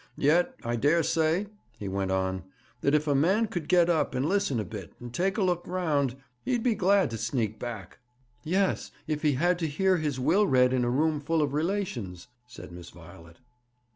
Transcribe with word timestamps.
Yet, 0.17 0.55
I 0.63 0.77
dare 0.77 1.03
say,' 1.03 1.45
he 1.77 1.87
went 1.87 2.09
on, 2.09 2.41
'that 2.79 2.95
if 2.95 3.05
a 3.07 3.13
man 3.13 3.45
could 3.45 3.69
get 3.69 3.87
up 3.87 4.15
and 4.15 4.25
listen 4.25 4.59
a 4.59 4.63
bit, 4.65 4.93
and 4.99 5.13
take 5.13 5.37
a 5.37 5.43
look 5.43 5.61
round, 5.67 6.15
he'd 6.43 6.63
be 6.63 6.73
glad 6.73 7.11
to 7.11 7.19
sneak 7.19 7.59
back.' 7.59 7.99
'Yes; 8.43 8.89
if 9.05 9.21
he 9.21 9.33
had 9.33 9.59
to 9.59 9.67
hear 9.67 9.97
his 9.97 10.19
will 10.19 10.47
read 10.47 10.73
in 10.73 10.83
a 10.83 10.89
room 10.89 11.19
full 11.19 11.43
of 11.43 11.53
relations,' 11.53 12.29
said 12.47 12.71
Miss 12.71 12.89
Violet. 12.89 13.37